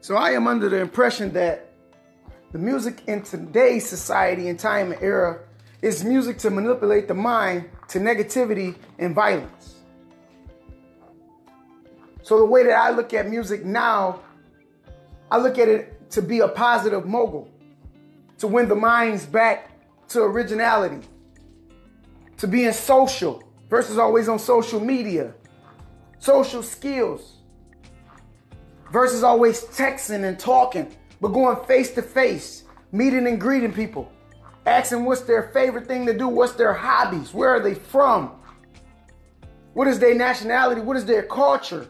So 0.00 0.16
I 0.16 0.30
am 0.30 0.46
under 0.46 0.68
the 0.68 0.78
impression 0.78 1.32
that 1.32 1.72
the 2.52 2.58
music 2.58 3.02
in 3.06 3.22
today's 3.22 3.86
society 3.88 4.48
and 4.48 4.58
time 4.58 4.92
and 4.92 5.02
era 5.02 5.40
is 5.82 6.04
music 6.04 6.38
to 6.38 6.50
manipulate 6.50 7.08
the 7.08 7.14
mind 7.14 7.68
to 7.88 7.98
negativity 7.98 8.76
and 8.98 9.14
violence. 9.14 9.76
So 12.22 12.38
the 12.38 12.44
way 12.44 12.62
that 12.64 12.72
I 12.72 12.90
look 12.90 13.12
at 13.12 13.28
music 13.28 13.64
now, 13.64 14.20
I 15.30 15.38
look 15.38 15.58
at 15.58 15.68
it 15.68 16.10
to 16.12 16.22
be 16.22 16.40
a 16.40 16.48
positive 16.48 17.06
mogul, 17.06 17.50
to 18.38 18.46
win 18.46 18.68
the 18.68 18.76
minds 18.76 19.26
back 19.26 19.70
to 20.08 20.22
originality, 20.22 21.06
to 22.38 22.46
being 22.46 22.72
social 22.72 23.42
versus 23.68 23.98
always 23.98 24.28
on 24.28 24.38
social 24.38 24.80
media, 24.80 25.34
social 26.18 26.62
skills 26.62 27.37
versus 28.90 29.22
always 29.22 29.64
texting 29.64 30.24
and 30.24 30.38
talking, 30.38 30.94
but 31.20 31.28
going 31.28 31.64
face 31.66 31.92
to 31.92 32.02
face, 32.02 32.64
meeting 32.92 33.26
and 33.26 33.40
greeting 33.40 33.72
people, 33.72 34.10
asking 34.66 35.04
what's 35.04 35.22
their 35.22 35.50
favorite 35.54 35.86
thing 35.86 36.06
to 36.06 36.16
do, 36.16 36.28
what's 36.28 36.52
their 36.52 36.72
hobbies, 36.72 37.34
where 37.34 37.50
are 37.50 37.60
they 37.60 37.74
from, 37.74 38.32
what 39.74 39.88
is 39.88 39.98
their 39.98 40.14
nationality, 40.14 40.80
what 40.80 40.96
is 40.96 41.04
their 41.04 41.22
culture, 41.22 41.88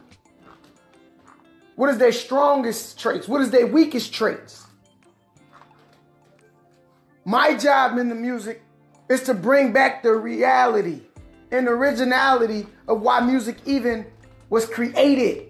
what 1.77 1.91
is 1.91 1.99
their 1.99 2.13
strongest 2.13 2.99
traits, 2.99 3.29
what 3.29 3.41
is 3.41 3.51
their 3.51 3.67
weakest 3.67 4.13
traits. 4.13 4.67
My 7.25 7.55
job 7.57 7.99
in 7.99 8.09
the 8.09 8.15
music 8.15 8.63
is 9.09 9.23
to 9.25 9.35
bring 9.35 9.73
back 9.73 10.03
the 10.03 10.15
reality 10.15 11.03
and 11.51 11.69
originality 11.69 12.67
of 12.89 13.01
why 13.01 13.21
music 13.21 13.59
even 13.65 14.07
was 14.51 14.67
created 14.67 15.48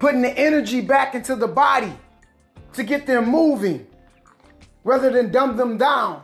putting 0.00 0.22
the 0.22 0.36
energy 0.36 0.80
back 0.80 1.14
into 1.14 1.36
the 1.36 1.46
body 1.46 1.92
to 2.72 2.82
get 2.82 3.06
them 3.06 3.28
moving 3.28 3.86
rather 4.82 5.10
than 5.10 5.30
dumb 5.30 5.56
them 5.56 5.76
down. 5.76 6.22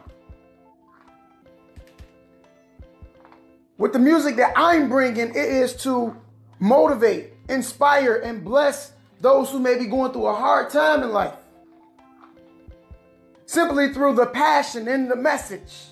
With 3.78 3.92
the 3.92 3.98
music 3.98 4.36
that 4.36 4.54
I'm 4.56 4.88
bringing, 4.88 5.28
it 5.28 5.36
is 5.36 5.76
to 5.82 6.16
motivate, 6.58 7.34
inspire, 7.50 8.16
and 8.16 8.42
bless 8.42 8.92
those 9.20 9.50
who 9.50 9.58
may 9.58 9.78
be 9.78 9.84
going 9.84 10.12
through 10.12 10.26
a 10.26 10.34
hard 10.34 10.70
time 10.70 11.02
in 11.02 11.12
life. 11.12 11.34
Simply 13.44 13.92
through 13.92 14.14
the 14.14 14.26
passion 14.26 14.88
and 14.88 15.10
the 15.10 15.16
message, 15.16 15.88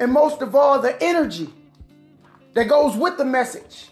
and 0.00 0.10
most 0.10 0.40
of 0.40 0.54
all, 0.54 0.80
the 0.80 1.00
energy 1.02 1.52
that 2.54 2.68
goes 2.68 2.96
with 2.96 3.18
the 3.18 3.24
message 3.26 3.89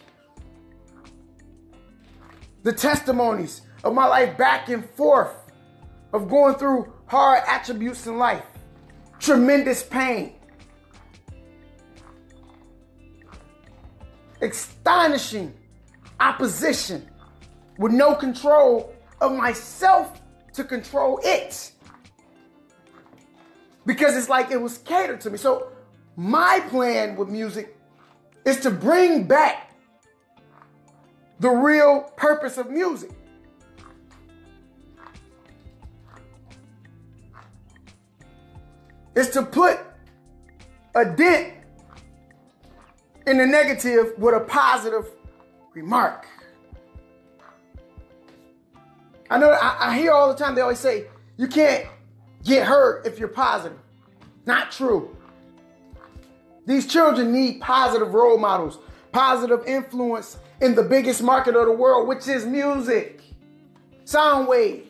the 2.62 2.72
testimonies 2.72 3.62
of 3.84 3.94
my 3.94 4.06
life 4.06 4.36
back 4.36 4.68
and 4.68 4.88
forth 4.90 5.34
of 6.12 6.28
going 6.28 6.54
through 6.54 6.92
hard 7.06 7.42
attributes 7.46 8.06
in 8.06 8.18
life, 8.18 8.44
tremendous 9.18 9.82
pain, 9.82 10.34
astonishing 14.40 15.54
opposition 16.20 17.08
with 17.78 17.92
no 17.92 18.14
control 18.14 18.92
of 19.20 19.32
myself 19.32 20.20
to 20.52 20.64
control 20.64 21.20
it. 21.22 21.72
Because 23.86 24.16
it's 24.16 24.28
like 24.28 24.50
it 24.50 24.60
was 24.60 24.78
catered 24.78 25.20
to 25.22 25.30
me. 25.30 25.38
So, 25.38 25.68
my 26.16 26.60
plan 26.68 27.16
with 27.16 27.28
music 27.28 27.76
is 28.44 28.60
to 28.60 28.70
bring 28.70 29.24
back 29.24 29.67
the 31.40 31.50
real 31.50 32.02
purpose 32.16 32.58
of 32.58 32.70
music. 32.70 33.10
Is 39.14 39.30
to 39.30 39.42
put 39.42 39.80
a 40.94 41.04
dent 41.04 41.54
in 43.26 43.38
the 43.38 43.46
negative 43.46 44.12
with 44.16 44.34
a 44.34 44.40
positive 44.40 45.10
remark. 45.74 46.26
I 49.30 49.38
know 49.38 49.50
I, 49.50 49.90
I, 49.90 49.98
hear 49.98 50.12
all 50.12 50.32
the 50.32 50.38
time 50.38 50.54
they 50.54 50.62
always 50.62 50.78
say 50.78 51.06
you 51.36 51.46
can't 51.48 51.86
get 52.44 52.66
hurt 52.66 53.06
if 53.06 53.18
you're 53.18 53.28
positive. 53.28 53.78
Not 54.46 54.72
true. 54.72 55.14
These 56.64 56.86
children 56.86 57.32
need 57.32 57.60
positive 57.60 58.14
role 58.14 58.38
models, 58.38 58.78
positive 59.18 59.66
influence 59.66 60.38
in 60.60 60.76
the 60.76 60.82
biggest 60.84 61.24
market 61.24 61.56
of 61.56 61.66
the 61.66 61.72
world, 61.72 62.06
which 62.06 62.28
is 62.28 62.46
music, 62.46 63.20
sound 64.04 64.46
wave. 64.46 64.86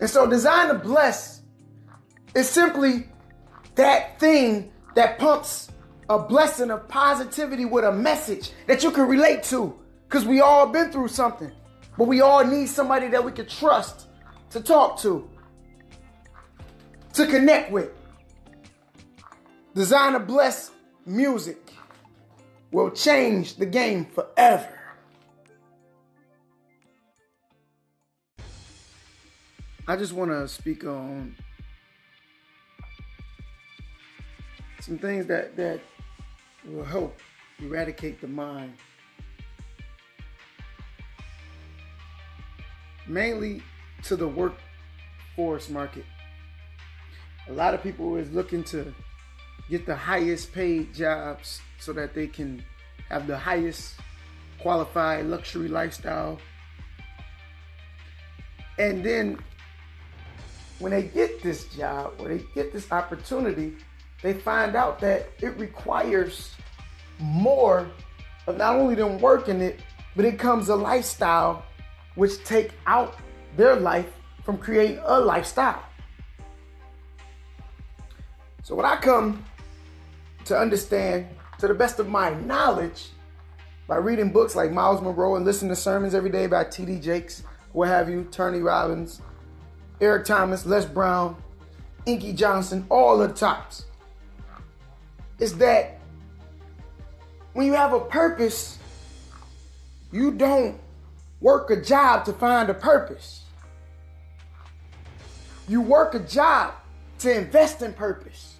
And 0.00 0.08
so, 0.08 0.26
Design 0.26 0.68
to 0.68 0.74
Bless 0.74 1.42
is 2.34 2.48
simply 2.48 3.06
that 3.74 4.18
thing 4.18 4.72
that 4.94 5.18
pumps 5.18 5.70
a 6.08 6.18
blessing 6.18 6.70
of 6.70 6.88
positivity 6.88 7.66
with 7.66 7.84
a 7.84 7.92
message 7.92 8.52
that 8.66 8.82
you 8.82 8.90
can 8.90 9.06
relate 9.08 9.42
to. 9.42 9.78
Because 10.08 10.24
we 10.24 10.40
all 10.40 10.68
been 10.68 10.90
through 10.90 11.08
something, 11.08 11.52
but 11.98 12.08
we 12.08 12.22
all 12.22 12.46
need 12.46 12.66
somebody 12.66 13.08
that 13.08 13.22
we 13.22 13.32
can 13.32 13.46
trust 13.46 14.06
to 14.48 14.60
talk 14.62 14.98
to, 15.00 15.28
to 17.12 17.26
connect 17.26 17.70
with. 17.70 17.90
Design 19.74 20.14
to 20.14 20.20
Bless 20.20 20.70
music 21.08 21.72
will 22.70 22.90
change 22.90 23.56
the 23.56 23.66
game 23.66 24.04
forever. 24.04 24.78
I 29.86 29.96
just 29.96 30.12
want 30.12 30.30
to 30.30 30.46
speak 30.46 30.84
on 30.84 31.34
some 34.80 34.98
things 34.98 35.26
that, 35.26 35.56
that 35.56 35.80
will 36.66 36.84
help 36.84 37.18
eradicate 37.58 38.20
the 38.20 38.28
mind. 38.28 38.74
Mainly 43.06 43.62
to 44.02 44.14
the 44.14 44.28
workforce 44.28 45.70
market. 45.70 46.04
A 47.48 47.52
lot 47.52 47.72
of 47.72 47.82
people 47.82 48.16
is 48.16 48.30
looking 48.30 48.62
to 48.64 48.94
get 49.70 49.86
the 49.86 49.96
highest 49.96 50.52
paid 50.52 50.94
jobs 50.94 51.60
so 51.78 51.92
that 51.92 52.14
they 52.14 52.26
can 52.26 52.64
have 53.08 53.26
the 53.26 53.36
highest 53.36 53.94
qualified 54.58 55.26
luxury 55.26 55.68
lifestyle. 55.68 56.38
And 58.78 59.04
then 59.04 59.38
when 60.78 60.92
they 60.92 61.02
get 61.02 61.42
this 61.42 61.66
job 61.66 62.14
or 62.18 62.28
they 62.28 62.44
get 62.54 62.72
this 62.72 62.90
opportunity, 62.92 63.74
they 64.22 64.34
find 64.34 64.74
out 64.76 65.00
that 65.00 65.28
it 65.40 65.56
requires 65.58 66.54
more 67.18 67.88
of 68.46 68.56
not 68.56 68.76
only 68.76 68.94
them 68.94 69.18
working 69.18 69.60
it, 69.60 69.80
but 70.16 70.24
it 70.24 70.38
comes 70.38 70.68
a 70.68 70.76
lifestyle 70.76 71.64
which 72.14 72.42
take 72.44 72.72
out 72.86 73.16
their 73.56 73.76
life 73.76 74.08
from 74.44 74.58
creating 74.58 75.00
a 75.04 75.20
lifestyle. 75.20 75.82
So 78.62 78.74
when 78.74 78.84
I 78.84 78.96
come 78.96 79.44
to 80.48 80.58
understand 80.58 81.26
to 81.58 81.68
the 81.68 81.74
best 81.74 81.98
of 81.98 82.08
my 82.08 82.30
knowledge 82.30 83.08
by 83.86 83.96
reading 83.96 84.30
books 84.30 84.54
like 84.54 84.70
Myles 84.70 85.00
Munroe 85.00 85.36
and 85.36 85.44
listening 85.44 85.70
to 85.70 85.76
sermons 85.76 86.14
every 86.14 86.30
day 86.30 86.46
by 86.46 86.64
T.D. 86.64 87.00
Jakes, 87.00 87.42
what 87.72 87.88
have 87.88 88.08
you, 88.08 88.24
Tony 88.30 88.60
Robbins, 88.60 89.22
Eric 90.00 90.24
Thomas, 90.26 90.66
Les 90.66 90.84
Brown, 90.84 91.36
Inky 92.06 92.32
Johnson, 92.32 92.86
all 92.90 93.18
the 93.18 93.28
tops. 93.28 93.84
Is 95.38 95.56
that 95.58 96.00
when 97.52 97.66
you 97.66 97.74
have 97.74 97.92
a 97.92 98.00
purpose, 98.00 98.78
you 100.12 100.32
don't 100.32 100.78
work 101.40 101.70
a 101.70 101.80
job 101.80 102.24
to 102.24 102.32
find 102.32 102.70
a 102.70 102.74
purpose. 102.74 103.44
You 105.68 105.80
work 105.80 106.14
a 106.14 106.20
job 106.20 106.74
to 107.20 107.36
invest 107.36 107.82
in 107.82 107.92
purpose. 107.92 108.57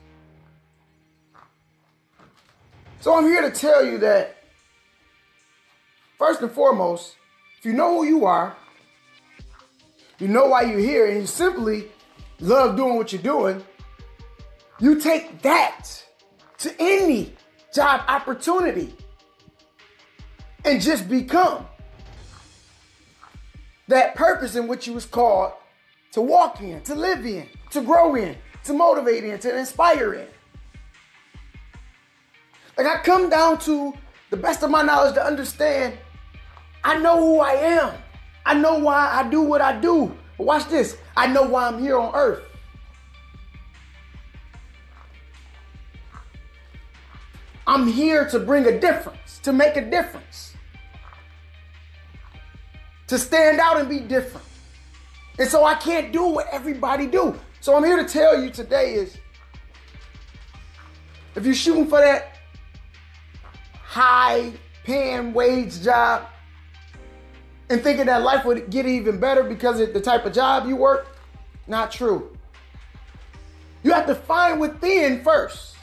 So 3.08 3.16
I'm 3.16 3.24
here 3.24 3.40
to 3.40 3.50
tell 3.50 3.82
you 3.82 3.96
that, 4.00 4.36
first 6.18 6.42
and 6.42 6.52
foremost, 6.52 7.16
if 7.58 7.64
you 7.64 7.72
know 7.72 7.94
who 7.94 8.04
you 8.04 8.26
are, 8.26 8.54
you 10.18 10.28
know 10.28 10.48
why 10.48 10.64
you're 10.64 10.78
here, 10.78 11.06
and 11.06 11.22
you 11.22 11.26
simply 11.26 11.86
love 12.38 12.76
doing 12.76 12.96
what 12.96 13.10
you're 13.10 13.22
doing, 13.22 13.64
you 14.78 15.00
take 15.00 15.40
that 15.40 15.86
to 16.58 16.70
any 16.78 17.32
job 17.72 18.02
opportunity 18.08 18.94
and 20.66 20.78
just 20.78 21.08
become 21.08 21.66
that 23.86 24.16
purpose 24.16 24.54
in 24.54 24.68
which 24.68 24.86
you 24.86 24.92
was 24.92 25.06
called 25.06 25.54
to 26.12 26.20
walk 26.20 26.60
in, 26.60 26.82
to 26.82 26.94
live 26.94 27.24
in, 27.24 27.48
to 27.70 27.80
grow 27.80 28.16
in, 28.16 28.36
to 28.64 28.74
motivate 28.74 29.24
in, 29.24 29.38
to 29.38 29.58
inspire 29.58 30.12
in. 30.12 30.26
Like 32.78 32.86
I 32.86 33.02
come 33.02 33.28
down 33.28 33.58
to 33.60 33.92
the 34.30 34.36
best 34.36 34.62
of 34.62 34.70
my 34.70 34.82
knowledge 34.82 35.14
to 35.14 35.24
understand 35.24 35.98
I 36.84 36.96
know 36.98 37.18
who 37.18 37.40
I 37.40 37.52
am. 37.52 37.94
I 38.46 38.54
know 38.54 38.78
why 38.78 39.10
I 39.12 39.28
do 39.28 39.42
what 39.42 39.60
I 39.60 39.78
do. 39.78 40.16
But 40.38 40.46
watch 40.46 40.68
this. 40.68 40.96
I 41.16 41.26
know 41.26 41.42
why 41.42 41.66
I'm 41.66 41.80
here 41.80 41.98
on 41.98 42.14
earth. 42.14 42.44
I'm 47.66 47.86
here 47.86 48.26
to 48.30 48.38
bring 48.38 48.64
a 48.64 48.80
difference, 48.80 49.40
to 49.40 49.52
make 49.52 49.76
a 49.76 49.90
difference, 49.90 50.54
to 53.08 53.18
stand 53.18 53.58
out 53.60 53.78
and 53.78 53.88
be 53.88 53.98
different. 53.98 54.46
And 55.38 55.48
so 55.48 55.64
I 55.64 55.74
can't 55.74 56.10
do 56.10 56.24
what 56.24 56.46
everybody 56.50 57.06
do. 57.06 57.38
So 57.60 57.76
I'm 57.76 57.84
here 57.84 58.02
to 58.02 58.10
tell 58.10 58.42
you 58.42 58.50
today 58.50 58.94
is 58.94 59.18
if 61.34 61.44
you're 61.44 61.54
shooting 61.54 61.86
for 61.86 61.98
that 61.98 62.37
high 63.88 64.52
paying 64.84 65.32
wage 65.32 65.82
job 65.82 66.28
and 67.70 67.82
thinking 67.82 68.04
that 68.04 68.22
life 68.22 68.44
would 68.44 68.68
get 68.68 68.84
even 68.84 69.18
better 69.18 69.42
because 69.42 69.80
of 69.80 69.94
the 69.94 70.00
type 70.00 70.26
of 70.26 70.34
job 70.34 70.68
you 70.68 70.76
work, 70.76 71.16
not 71.66 71.90
true. 71.90 72.36
You 73.82 73.92
have 73.92 74.06
to 74.06 74.14
find 74.14 74.60
within 74.60 75.24
first 75.24 75.74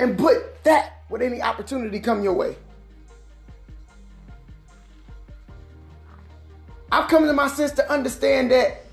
and 0.00 0.18
put 0.18 0.64
that 0.64 1.04
with 1.08 1.22
any 1.22 1.40
opportunity 1.40 2.00
come 2.00 2.24
your 2.24 2.32
way. 2.32 2.56
I've 6.90 7.08
come 7.08 7.24
to 7.24 7.32
my 7.32 7.46
sense 7.46 7.70
to 7.72 7.90
understand 7.90 8.50
that 8.50 8.84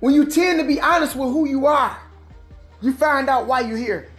when 0.00 0.12
you 0.12 0.26
tend 0.26 0.60
to 0.60 0.66
be 0.66 0.78
honest 0.78 1.16
with 1.16 1.30
who 1.30 1.48
you 1.48 1.64
are, 1.64 1.98
you 2.82 2.92
find 2.92 3.30
out 3.30 3.46
why 3.46 3.60
you're 3.60 3.78
here. 3.78 4.10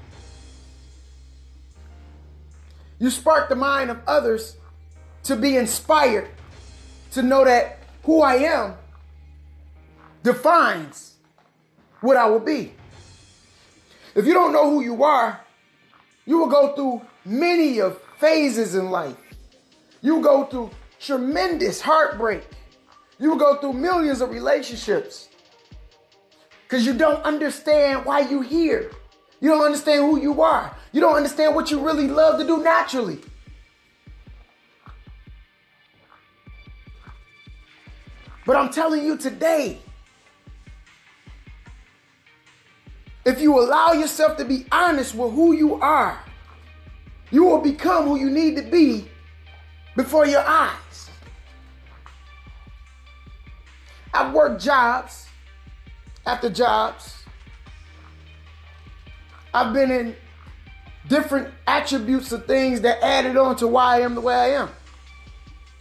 You 3.00 3.10
spark 3.10 3.50
the 3.50 3.56
mind 3.56 3.90
of 3.90 4.00
others 4.08 4.58
to 5.24 5.36
be 5.36 5.58
inspired 5.58 6.30
to 7.12 7.22
know 7.22 7.44
that 7.46 7.80
who 8.04 8.22
I 8.22 8.36
am 8.36 8.76
defines 10.24 11.16
what 12.02 12.18
I 12.18 12.28
will 12.28 12.40
be. 12.40 12.74
If 14.16 14.26
you 14.26 14.34
don't 14.34 14.54
know 14.54 14.70
who 14.70 14.82
you 14.82 15.04
are, 15.04 15.42
you 16.26 16.40
will 16.40 16.48
go 16.48 16.74
through 16.76 17.02
many 17.26 17.80
of 17.80 18.00
phases 18.18 18.76
in 18.76 18.90
life. 18.90 19.18
You 20.02 20.22
go 20.22 20.46
through 20.46 20.72
tremendous 21.00 21.82
heartbreak. 21.82 22.44
You 23.20 23.30
will 23.32 23.38
go 23.38 23.58
through 23.58 23.74
millions 23.74 24.22
of 24.22 24.30
relationships 24.32 25.30
because 26.64 26.86
you 26.86 26.94
don't 26.94 27.24
understand 27.24 28.06
why 28.06 28.22
you're 28.22 28.44
here. 28.44 28.92
You 29.40 29.50
don't 29.50 29.66
understand 29.66 30.02
who 30.02 30.20
you 30.20 30.42
are. 30.42 30.76
You 30.96 31.02
don't 31.02 31.18
understand 31.18 31.54
what 31.54 31.70
you 31.72 31.86
really 31.86 32.08
love 32.08 32.40
to 32.40 32.48
do 32.48 32.64
naturally. 32.64 33.20
But 38.46 38.56
I'm 38.56 38.70
telling 38.70 39.04
you 39.04 39.18
today, 39.18 39.80
if 43.26 43.42
you 43.42 43.60
allow 43.60 43.92
yourself 43.92 44.38
to 44.38 44.46
be 44.46 44.68
honest 44.72 45.14
with 45.16 45.34
who 45.34 45.52
you 45.52 45.76
are, 45.82 46.18
you 47.30 47.44
will 47.44 47.60
become 47.60 48.06
who 48.06 48.18
you 48.18 48.30
need 48.30 48.56
to 48.56 48.62
be 48.62 49.06
before 49.98 50.26
your 50.26 50.48
eyes. 50.48 51.10
I've 54.14 54.34
worked 54.34 54.64
jobs 54.64 55.28
after 56.26 56.50
jobs. 56.50 57.26
I've 59.54 59.74
been 59.74 59.92
in 59.92 60.16
different 61.08 61.54
attributes 61.68 62.32
of 62.32 62.46
things 62.46 62.82
that 62.82 63.04
added 63.04 63.38
on 63.38 63.56
to 63.58 63.68
why 63.68 63.98
I 63.98 64.00
am 64.02 64.16
the 64.16 64.22
way 64.22 64.36
I 64.36 64.48
am. 64.62 64.70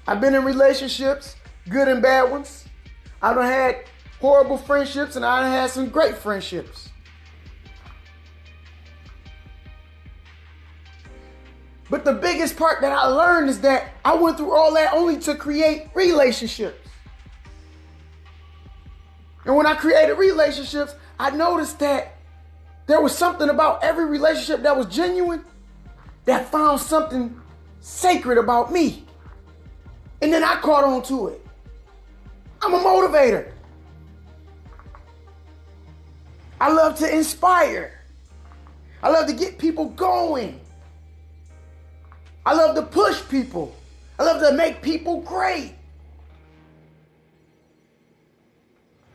I've 0.07 0.21
been 0.21 0.35
in 0.35 0.45
relationships, 0.45 1.37
good 1.69 1.89
and 1.89 2.03
bad 2.03 2.31
ones. 2.31 2.67
I've 3.23 3.37
had 3.37 3.85
horrible 4.21 4.59
friendships 4.59 5.17
and 5.17 5.25
I've 5.25 5.47
had 5.47 5.71
some 5.71 5.89
great 5.89 6.17
friendships. 6.17 6.91
But 11.91 12.05
the 12.05 12.15
biggest 12.15 12.57
part 12.57 12.81
that 12.81 12.93
I 12.93 13.07
learned 13.07 13.49
is 13.49 13.61
that 13.61 13.93
I 14.05 14.15
went 14.15 14.37
through 14.37 14.55
all 14.55 14.75
that 14.75 14.93
only 14.95 15.19
to 15.21 15.35
create 15.35 15.89
relationships. 15.95 16.89
And 19.45 19.55
when 19.57 19.67
I 19.67 19.75
created 19.75 20.15
relationships, 20.15 20.95
I 21.19 21.31
noticed 21.31 21.79
that 21.81 22.17
there 22.87 23.01
was 23.01 23.17
something 23.17 23.49
about 23.49 23.83
every 23.83 24.05
relationship 24.07 24.63
that 24.63 24.77
was 24.77 24.87
genuine 24.87 25.45
that 26.25 26.51
found 26.51 26.81
something 26.81 27.41
sacred 27.81 28.39
about 28.39 28.73
me. 28.73 29.05
And 30.23 30.33
then 30.33 30.45
I 30.45 30.57
caught 30.57 30.85
on 30.85 31.03
to 31.05 31.29
it. 31.29 31.47
I'm 32.63 32.75
a 32.75 32.79
motivator. 32.79 33.51
I 36.61 36.73
love 36.73 36.99
to 36.99 37.15
inspire. 37.15 38.01
I 39.03 39.11
love 39.11 39.27
to 39.27 39.35
get 39.35 39.59
people 39.59 39.87
going. 39.91 40.61
I 42.47 42.55
love 42.55 42.75
to 42.77 42.83
push 42.83 43.27
people. 43.29 43.75
I 44.19 44.23
love 44.25 44.41
to 44.41 44.55
make 44.55 44.81
people 44.81 45.21
great. 45.21 45.75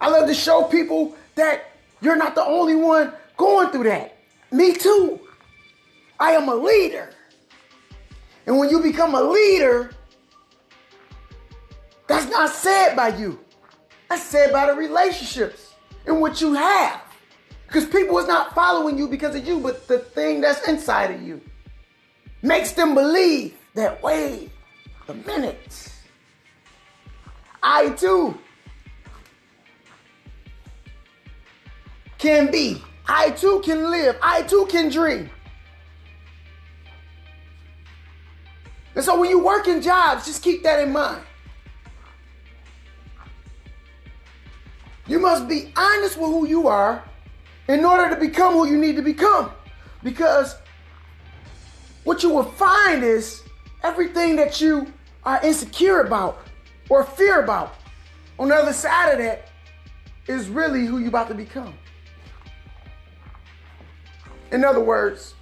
I 0.01 0.09
love 0.09 0.27
to 0.27 0.33
show 0.33 0.63
people 0.63 1.15
that 1.35 1.71
you're 2.01 2.15
not 2.15 2.35
the 2.35 2.43
only 2.43 2.75
one 2.75 3.13
going 3.39 3.71
through 3.71 3.85
that. 3.85 4.17
Me 4.51 4.73
too. 4.73 5.19
I 6.19 6.33
am 6.33 6.47
a 6.49 6.53
leader. 6.53 7.09
And 8.45 8.59
when 8.59 8.69
you 8.69 8.81
become 8.81 9.15
a 9.15 9.21
leader, 9.21 9.91
that's 12.07 12.29
not 12.29 12.51
said 12.51 12.95
by 12.95 13.15
you. 13.17 13.39
That's 14.09 14.23
said 14.23 14.51
by 14.51 14.67
the 14.67 14.73
relationships 14.73 15.73
and 16.05 16.19
what 16.19 16.41
you 16.41 16.53
have. 16.53 17.01
Because 17.65 17.85
people 17.85 18.17
is 18.19 18.27
not 18.27 18.53
following 18.53 18.97
you 18.97 19.07
because 19.07 19.35
of 19.35 19.47
you, 19.47 19.59
but 19.59 19.87
the 19.87 19.99
thing 19.99 20.41
that's 20.41 20.67
inside 20.67 21.11
of 21.11 21.21
you 21.21 21.39
makes 22.41 22.73
them 22.73 22.95
believe 22.95 23.55
that, 23.75 24.01
wait 24.03 24.49
a 25.07 25.13
minute. 25.13 25.93
I 27.61 27.89
too 27.91 28.37
can 32.17 32.51
be. 32.51 32.81
I 33.11 33.31
too 33.31 33.59
can 33.65 33.89
live. 33.89 34.17
I 34.21 34.43
too 34.43 34.67
can 34.69 34.89
dream. 34.89 35.31
And 38.93 39.03
so 39.03 39.19
when 39.19 39.31
you 39.31 39.43
work 39.43 39.67
in 39.67 39.81
jobs, 39.81 40.27
just 40.27 40.43
keep 40.43 40.61
that 40.61 40.79
in 40.79 40.93
mind. 40.93 41.23
You 45.07 45.19
must 45.19 45.47
be 45.47 45.73
honest 45.75 46.17
with 46.17 46.29
who 46.29 46.47
you 46.47 46.67
are 46.67 47.03
in 47.67 47.83
order 47.83 48.13
to 48.13 48.15
become 48.15 48.53
who 48.53 48.67
you 48.67 48.77
need 48.77 48.95
to 48.97 49.01
become. 49.01 49.51
Because 50.03 50.55
what 52.03 52.21
you 52.21 52.29
will 52.29 52.43
find 52.43 53.03
is 53.03 53.41
everything 53.81 54.35
that 54.35 54.61
you 54.61 54.93
are 55.23 55.43
insecure 55.43 56.01
about 56.01 56.43
or 56.89 57.03
fear 57.03 57.41
about 57.41 57.73
on 58.37 58.49
the 58.49 58.55
other 58.55 58.73
side 58.73 59.13
of 59.13 59.17
that 59.17 59.49
is 60.27 60.47
really 60.47 60.85
who 60.85 60.99
you're 60.99 61.09
about 61.09 61.27
to 61.29 61.33
become. 61.33 61.73
In 64.51 64.63
other 64.63 64.79
words, 64.79 65.35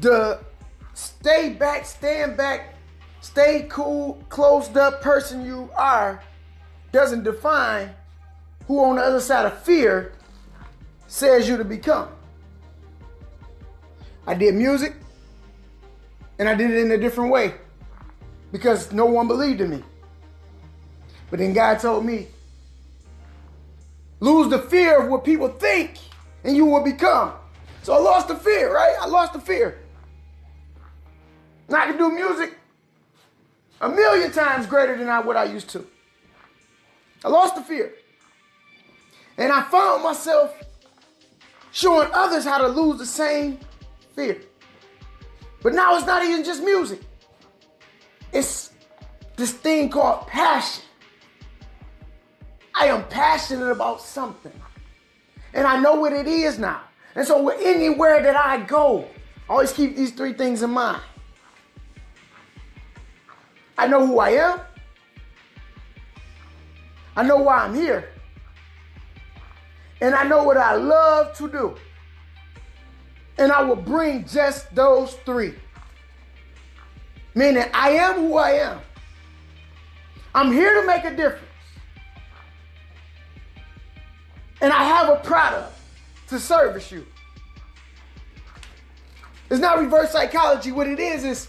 the 0.00 0.40
stay 0.92 1.50
back, 1.50 1.86
stand 1.86 2.36
back, 2.36 2.74
stay 3.20 3.66
cool, 3.68 4.22
closed 4.28 4.76
up 4.76 5.00
person 5.00 5.44
you 5.44 5.70
are 5.76 6.22
doesn't 6.92 7.24
define 7.24 7.90
who 8.66 8.84
on 8.84 8.96
the 8.96 9.02
other 9.02 9.20
side 9.20 9.46
of 9.46 9.62
fear 9.62 10.12
says 11.06 11.48
you 11.48 11.56
to 11.56 11.64
become. 11.64 12.08
I 14.26 14.34
did 14.34 14.54
music 14.54 14.94
and 16.38 16.48
I 16.48 16.54
did 16.54 16.70
it 16.70 16.78
in 16.78 16.90
a 16.92 16.98
different 16.98 17.30
way 17.30 17.54
because 18.52 18.92
no 18.92 19.06
one 19.06 19.26
believed 19.26 19.60
in 19.60 19.70
me. 19.70 19.82
But 21.30 21.40
then 21.40 21.52
God 21.52 21.78
told 21.80 22.04
me, 22.04 22.28
lose 24.20 24.50
the 24.50 24.58
fear 24.58 25.02
of 25.02 25.10
what 25.10 25.24
people 25.24 25.48
think 25.48 25.98
and 26.42 26.56
you 26.56 26.66
will 26.66 26.82
become. 26.82 27.32
So 27.82 27.94
I 27.94 27.98
lost 27.98 28.28
the 28.28 28.36
fear, 28.36 28.74
right? 28.74 28.96
I 29.00 29.06
lost 29.06 29.32
the 29.32 29.40
fear. 29.40 29.78
Now 31.68 31.82
I 31.82 31.86
can 31.86 31.96
do 31.96 32.10
music 32.10 32.56
a 33.80 33.88
million 33.88 34.32
times 34.32 34.66
greater 34.66 34.96
than 34.96 35.08
I, 35.08 35.20
what 35.20 35.36
I 35.36 35.44
used 35.44 35.68
to. 35.70 35.86
I 37.24 37.28
lost 37.28 37.56
the 37.56 37.62
fear. 37.62 37.94
And 39.36 39.52
I 39.52 39.62
found 39.62 40.02
myself 40.02 40.56
showing 41.72 42.08
others 42.12 42.44
how 42.44 42.58
to 42.58 42.68
lose 42.68 42.98
the 42.98 43.06
same 43.06 43.58
fear. 44.14 44.40
But 45.62 45.74
now 45.74 45.96
it's 45.96 46.06
not 46.06 46.22
even 46.22 46.44
just 46.44 46.62
music. 46.62 47.00
It's 48.32 48.70
this 49.36 49.52
thing 49.52 49.88
called 49.88 50.26
passion. 50.26 50.84
I 52.74 52.86
am 52.86 53.04
passionate 53.08 53.70
about 53.70 54.00
something. 54.00 54.52
And 55.52 55.66
I 55.66 55.80
know 55.80 55.94
what 55.94 56.12
it 56.12 56.26
is 56.26 56.58
now. 56.58 56.80
And 57.14 57.26
so 57.26 57.48
anywhere 57.48 58.22
that 58.22 58.36
I 58.36 58.60
go, 58.64 59.08
I 59.48 59.52
Always 59.52 59.72
keep 59.72 59.96
these 59.96 60.10
three 60.10 60.32
things 60.32 60.62
in 60.62 60.70
mind. 60.70 61.02
I 63.76 63.86
know 63.86 64.06
who 64.06 64.18
I 64.18 64.30
am. 64.30 64.60
I 67.16 67.22
know 67.22 67.36
why 67.36 67.58
I'm 67.58 67.74
here. 67.74 68.10
And 70.00 70.14
I 70.14 70.24
know 70.24 70.42
what 70.44 70.56
I 70.56 70.74
love 70.74 71.36
to 71.36 71.48
do. 71.48 71.76
And 73.38 73.52
I 73.52 73.62
will 73.62 73.76
bring 73.76 74.26
just 74.26 74.74
those 74.74 75.14
three. 75.24 75.54
Meaning, 77.34 77.64
I 77.74 77.90
am 77.90 78.14
who 78.14 78.36
I 78.36 78.52
am. 78.52 78.80
I'm 80.34 80.52
here 80.52 80.80
to 80.80 80.86
make 80.86 81.04
a 81.04 81.10
difference. 81.10 81.43
And 84.64 84.72
I 84.72 84.84
have 84.84 85.10
a 85.10 85.16
product 85.16 85.76
to 86.28 86.38
service 86.38 86.90
you. 86.90 87.04
It's 89.50 89.60
not 89.60 89.78
reverse 89.78 90.10
psychology. 90.10 90.72
What 90.72 90.86
it 90.86 90.98
is 90.98 91.22
is 91.22 91.48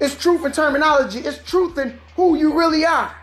it's 0.00 0.14
truth 0.14 0.44
in 0.44 0.52
terminology. 0.52 1.20
It's 1.20 1.42
truth 1.50 1.78
in 1.78 1.98
who 2.14 2.36
you 2.36 2.52
really 2.52 2.84
are. 2.84 3.16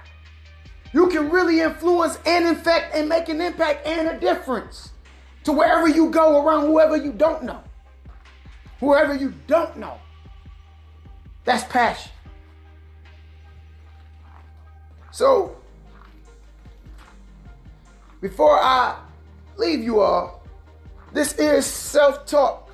You 0.94 1.10
can 1.10 1.30
really 1.30 1.62
influence 1.62 2.18
and 2.26 2.44
infect 2.44 2.96
and 2.96 3.08
make 3.08 3.30
an 3.30 3.40
impact 3.40 3.86
and 3.86 4.08
a 4.08 4.20
difference 4.20 4.94
to 5.44 5.52
wherever 5.52 5.88
you 5.88 6.10
go 6.10 6.44
around 6.44 6.66
whoever 6.66 6.98
you 6.98 7.12
don't 7.12 7.44
know. 7.44 7.62
Whoever 8.80 9.14
you 9.14 9.36
don't 9.46 9.78
know. 9.78 10.00
That's 11.46 11.66
passion. 11.66 12.12
So, 15.12 15.56
before 18.24 18.58
I 18.58 18.96
leave 19.58 19.84
you 19.84 20.00
all, 20.00 20.42
this 21.12 21.34
is 21.34 21.66
self 21.66 22.26
talk, 22.26 22.72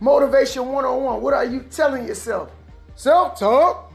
motivation 0.00 0.66
101. 0.66 1.22
What 1.22 1.34
are 1.34 1.44
you 1.44 1.60
telling 1.70 2.08
yourself? 2.08 2.50
Self 2.96 3.38
talk. 3.38 3.85